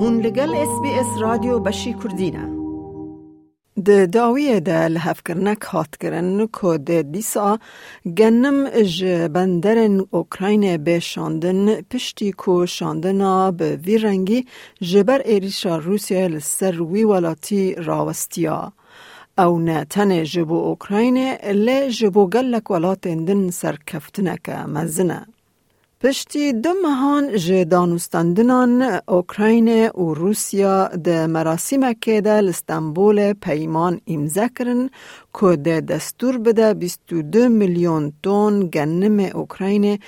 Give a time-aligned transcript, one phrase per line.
[0.00, 2.44] هون لگل اس بی اس رادیو بشی کردینه
[3.86, 4.68] د داوی د
[5.70, 7.58] هات کرن که د دیسا
[8.18, 8.58] گنم
[8.96, 9.04] ج
[9.34, 14.40] بندرن اوکراین به شاندن پشتی کو شاندنا به وی رنگی
[14.80, 18.72] جبر ایریشا روسیا لسر وی ولاتی راوستیا.
[19.38, 21.18] او نه تن جبو اوکراین
[21.66, 25.26] لی جبو گلک ولاتن دن سرکفتنک مزنه.
[26.00, 34.48] پشتی دو مهان جه دانستندنان اوکراین و روسیا ده مراسم که ده لستنبول پیمان امضا
[34.48, 34.90] کرن
[35.40, 39.98] که ده دستور بده 22 میلیون تون گنم اوکراین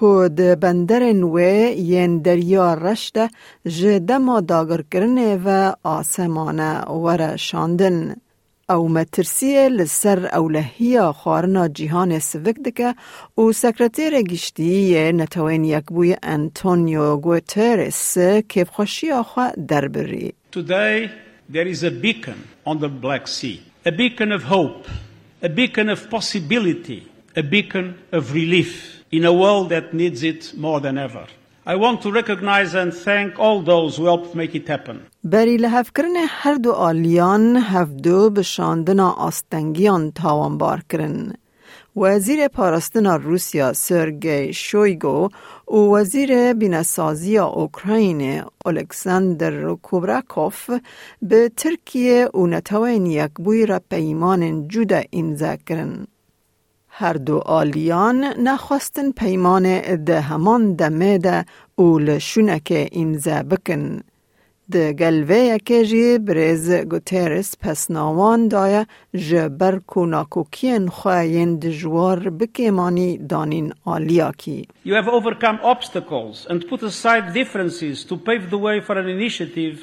[0.00, 1.42] که ده بندر نوه
[1.76, 3.30] ین دریا رشده
[3.66, 8.16] جه دما داگر کرنه و آسمانه ور شاندن.
[8.68, 12.94] او مترسیه لسر اولهیا خوارنا جیهان سوک دکه
[13.38, 20.34] و سکرتیر گشتی نتوین یک بوی انتونیو گوترس کیف خوشی آخوا در بری.
[20.52, 21.10] Today
[21.52, 24.88] there is a beacon on the Black Sea, a beacon of hope,
[25.42, 27.02] a beacon of possibility,
[27.36, 31.26] a beacon of relief in a world that needs it more than ever.
[31.68, 35.00] I want to recognize and thank all those who helped make it happen.
[35.24, 41.32] بری لحف کرن هر دو آلیان هفدو به شاندنا آستنگیان تاوانبار کرن.
[41.96, 45.28] وزیر پاراستنا روسیا سرگی شویگو
[45.68, 50.70] و وزیر بینسازی اوکراین الکساندر کوبراکوف
[51.22, 56.06] به ترکیه و نتوین یک بوی را پیمان جودا امضا کرن.
[56.98, 61.44] هر دو آلیان نخواستن پیمان ده همان دمه ده
[61.74, 64.00] او لشونک امضا بکن.
[64.70, 73.72] ده گلوه که جی برز گوترس پس ناوان دایه جبر کناکوکین خواهین دجوار بکیمانی دانین
[73.84, 74.68] آلیا کی.
[74.86, 79.76] You have overcome obstacles and put aside differences to pave the way for an initiative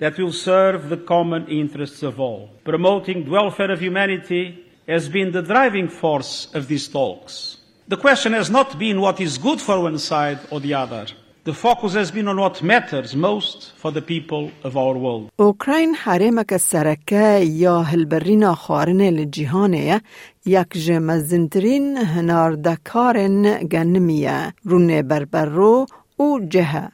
[0.00, 2.50] that will serve the common interests of all.
[2.64, 7.57] Promoting the welfare of humanity has been the driving force of these talks.
[7.87, 11.05] The question has not been what is good for one side or the other.
[11.45, 15.29] The focus has been on what matters most for the people of our world.
[15.35, 20.01] اوکراین حرمک سرکه یا هلبرین خارن لجیهانه
[20.45, 25.85] یک جمزنترین هناردکارن گنمیه رونه بربرو
[26.17, 26.91] او جهه.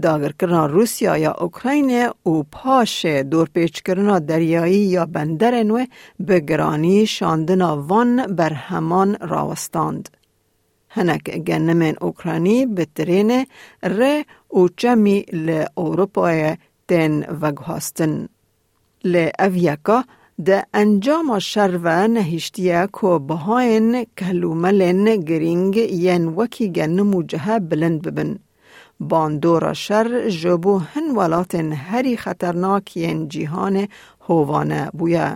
[0.00, 5.84] داگر کرنا روسیا یا اوکراین او پاش دور پیچ کرنا دریایی یا بندر نوه
[6.20, 10.08] به گرانی شاندنا وان بر همان راوستاند.
[10.88, 13.46] هنک گنمن اوکرانی به ترین
[13.82, 16.56] ره او چمی ل اوروپای
[16.88, 18.28] تن وگهاستن.
[19.04, 20.04] ل اویکا
[20.44, 28.38] ده انجام شرو نهشتیه که بهاین کلوملن گرینگ ین وکی گنمو جهه بلند ببن.
[29.10, 33.88] باندورا شر جبو هن ولاتن هری خطرناک ین جیهان
[34.28, 35.28] هوانه بویا.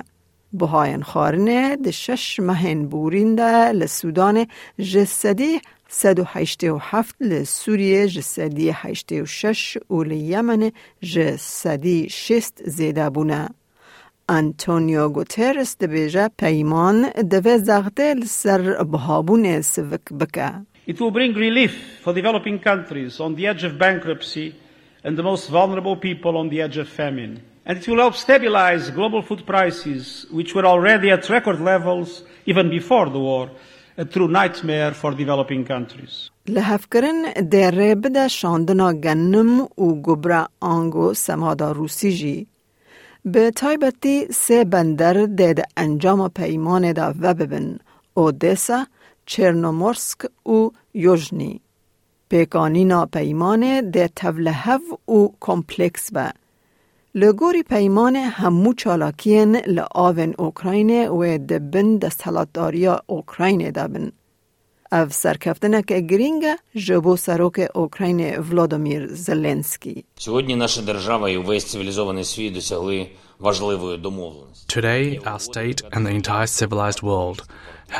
[0.53, 4.47] بهاین خارنه ده شش مهن بورینده لسودان
[4.79, 10.73] جسدی 187 لسوریه جسدی 86 و لیمن
[11.03, 13.49] جسدی 6 زیده بونه.
[14.29, 20.53] انتونیو گوترس ده بیجه پیمان دوه زغده لسر بهابون سوک بکه.
[20.92, 21.74] It will bring relief
[22.04, 24.48] for developing countries on the edge of bankruptcy
[25.04, 27.34] and the most vulnerable people on the edge of famine.
[27.66, 32.70] And it will help stabilize global food prices, which were already at record levels even
[32.70, 33.46] before the war,
[33.98, 36.30] a true nightmare for developing countries.
[36.48, 42.48] لحفکرن در بده شاندنا گنم و گبرا آنگو سمادا روسی جی.
[43.26, 47.80] به تایبتی سه بندر دید انجام پیمان دا و ببن.
[48.14, 48.86] اودسا،
[49.27, 51.61] چرنومورسک و یوژنی.
[52.29, 56.31] پیکانینا پیمان ده تولهو و کمپلکس با.
[57.15, 64.13] لگوری پیمان همو چالاکین لآون اوکراین و دبن دستالاتداریا اوکراین دابن.
[71.65, 74.81] цивілізований світ досягли важливої домовленості.
[74.81, 77.45] Today our state and the entire civilized world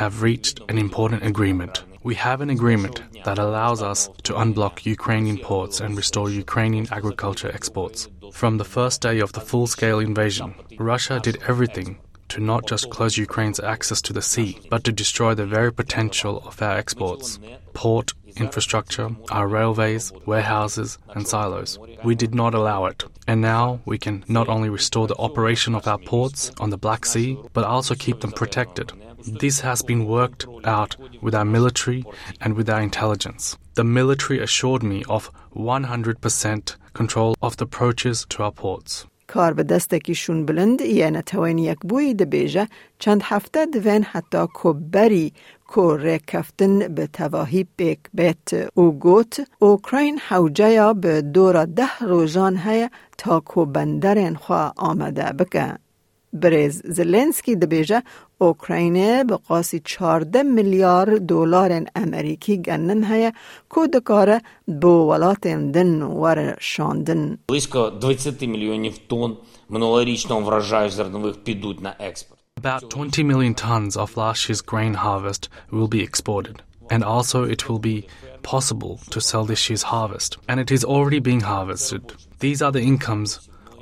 [0.01, 1.83] have reached an important agreement.
[2.03, 2.95] We have an agreement
[3.25, 7.99] that allows us to unblock Ukrainian ports and restore Ukrainian agriculture exports.
[8.39, 10.49] From the first day of the full-scale invasion,
[10.91, 11.89] Russia did everything
[12.29, 16.41] to not just close Ukraine's access to the sea, but to destroy the very potential
[16.45, 17.39] of our exports
[17.73, 21.77] port, infrastructure, our railways, warehouses, and silos.
[22.03, 23.03] We did not allow it.
[23.27, 27.05] And now we can not only restore the operation of our ports on the Black
[27.05, 28.91] Sea, but also keep them protected.
[29.27, 32.03] This has been worked out with our military
[32.41, 33.57] and with our intelligence.
[33.75, 39.05] The military assured me of 100% control of the approaches to our ports.
[39.27, 42.67] کار به دستکیشون بلند یه نتوانی یک بوی دبیجه
[42.99, 45.33] چند هفته دوین حتی کبری
[45.67, 52.89] کو رکفتن به تواهی بیک بیت او گوت اوکراین حوجه به دور ده روزان های
[53.17, 55.86] تا کو بندرین خواه آمده بکه.
[56.32, 58.02] برز زلنسکی دبیجه
[58.38, 63.32] اوکراینه به قاسی 14 میلیارد دلار امریکی گنن هیا
[63.68, 67.38] کو دکاره بو ولاتن دن ور شاندن.
[67.48, 69.36] Близько 20 мільйонів тонн
[69.68, 72.40] минулорічного врожаю зернових підуть на експорт.
[72.60, 76.56] About 20 million tons of last year's grain harvest will be exported.
[76.90, 78.06] And also, it will be
[78.42, 80.30] possible to sell this year's harvest.
[80.48, 82.02] And it is already being harvested.
[82.44, 83.30] These are the incomes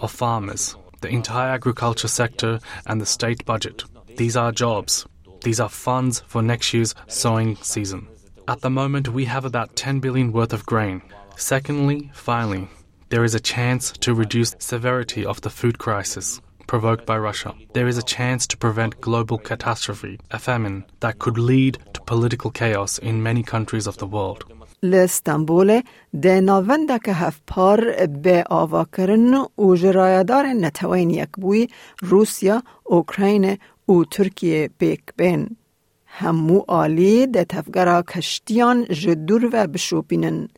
[0.05, 3.84] of farmers, the entire agriculture sector, and the state budget.
[4.18, 5.06] These are jobs.
[5.44, 8.08] These are funds for next year's sowing season.
[8.48, 11.02] At the moment, we have about 10 billion worth of grain.
[11.36, 12.70] Secondly, finally,
[13.10, 17.54] there is a chance to reduce severity of the food crisis provoked by Russia.
[17.74, 22.52] There is a chance to prevent global catastrophe, a famine that could lead to political
[22.52, 24.46] chaos in many countries of the world.
[24.92, 25.82] لستانبول
[26.22, 31.68] ده ناونده که هف پار به آوا کرن و جرایدار نتوین یک بوی
[32.02, 33.58] روسیا، اوکراین
[33.90, 35.58] و ترکیه پیک بین.
[36.06, 40.50] همو آلی ده تفگرا کشتیان جدور و بشوپینن.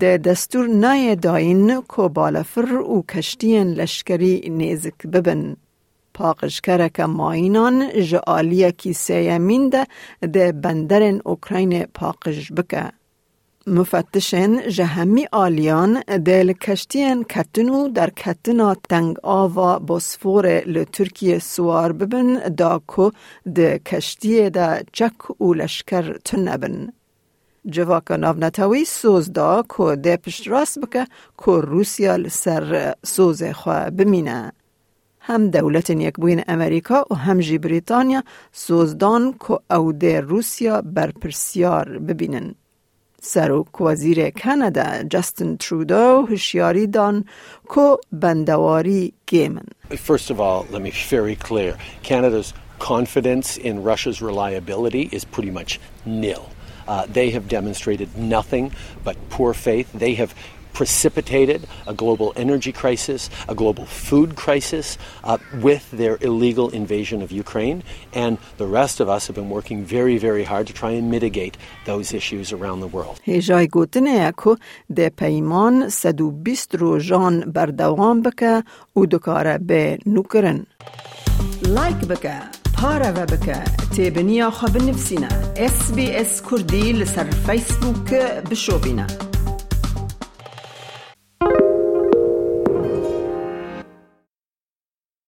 [0.00, 5.56] ده دستور نای داین که بالفر و کشتین لشکری نیزک ببن.
[6.14, 9.86] پاقش کرک ماینان جعالی کی سیمین ده
[10.32, 12.92] ده بندرن اوکراین پاقش بکه.
[13.68, 22.80] مفتشن جهمی آلیان دل کشتین کتنو در کتنا تنگ آوا بسفور لترکیه سوار ببن دا
[22.86, 23.10] کو
[23.54, 26.92] ده کشتی دا چک و لشکر تنبن.
[27.66, 31.06] جواک ناونتاوی سوز دا که ده پشت راست بکه
[31.38, 34.52] که روسیا لسر سوز خواه بمینه.
[35.20, 38.22] هم دولت یک بوین امریکا و هم جی بریتانیا
[38.52, 42.54] سوزدان که او ده روسیا برپرسیار ببینن.
[43.25, 47.25] سروک وزیر کانادا جاستن ترودو هشیاری دان
[47.67, 51.77] کو بندواری گیمن First of all, let me be very clear.
[52.03, 56.49] Canada's confidence in Russia's reliability is pretty much nil.
[56.87, 58.71] Uh, they have demonstrated nothing
[59.03, 59.87] but poor faith.
[59.93, 60.33] They have
[60.75, 67.31] precipitated a global energy crisis, a global food crisis uh, with their illegal invasion of
[67.31, 67.83] Ukraine.
[68.13, 71.55] And the rest of us have been working very, very hard to try and mitigate
[71.85, 73.19] those issues around the world.
[73.23, 74.55] هیجای گوتنه اکو
[74.95, 78.63] ده پیمان سدو بیست رو جان بردوام بکه
[78.95, 80.65] و دکاره به نوکرن
[81.67, 82.33] لایک بکه
[82.77, 83.63] پاره و بکه
[83.95, 88.13] تیبنیا خواب نفسینا اس بی اس کردی لسر فیسبوک
[88.49, 89.07] بشو بینه